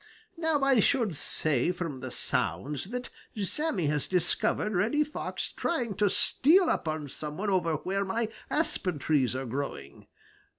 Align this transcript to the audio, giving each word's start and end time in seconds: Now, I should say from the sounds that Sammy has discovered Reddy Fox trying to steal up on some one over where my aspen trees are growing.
Now, 0.35 0.61
I 0.63 0.79
should 0.79 1.15
say 1.15 1.71
from 1.71 1.99
the 1.99 2.09
sounds 2.09 2.85
that 2.85 3.09
Sammy 3.39 3.85
has 3.85 4.07
discovered 4.07 4.73
Reddy 4.73 5.03
Fox 5.03 5.51
trying 5.51 5.93
to 5.97 6.09
steal 6.09 6.71
up 6.71 6.87
on 6.87 7.07
some 7.07 7.37
one 7.37 7.51
over 7.51 7.75
where 7.75 8.03
my 8.03 8.29
aspen 8.49 8.97
trees 8.97 9.35
are 9.35 9.45
growing. 9.45 10.07